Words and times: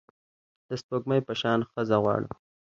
د 0.67 0.69
سپوږمۍ 0.81 1.19
په 1.27 1.33
شان 1.41 1.59
ښځه 1.69 1.97
غواړم 2.03 2.33